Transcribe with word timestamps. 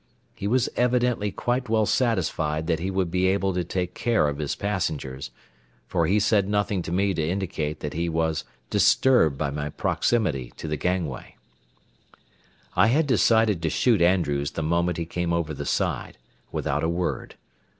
He 0.33 0.47
was 0.47 0.67
evidently 0.75 1.31
quite 1.31 1.69
well 1.69 1.85
satisfied 1.85 2.65
that 2.65 2.79
he 2.79 2.89
would 2.89 3.11
be 3.11 3.27
able 3.27 3.53
to 3.53 3.63
take 3.63 3.93
care 3.93 4.27
of 4.27 4.39
his 4.39 4.55
passengers, 4.55 5.29
for 5.85 6.07
he 6.07 6.19
said 6.19 6.49
nothing 6.49 6.81
to 6.81 6.91
me 6.91 7.13
to 7.13 7.21
indicate 7.21 7.81
that 7.81 7.93
he 7.93 8.09
was 8.09 8.43
disturbed 8.71 9.37
by 9.37 9.51
my 9.51 9.69
proximity 9.69 10.53
to 10.57 10.67
the 10.67 10.75
gangway. 10.75 11.35
I 12.75 12.87
had 12.87 13.05
decided 13.05 13.61
to 13.61 13.69
shoot 13.69 14.01
Andrews 14.01 14.49
the 14.49 14.63
moment 14.63 14.97
he 14.97 15.05
came 15.05 15.31
over 15.31 15.53
the 15.53 15.67
side, 15.67 16.17
without 16.51 16.83
a 16.83 16.89
word. 16.89 17.35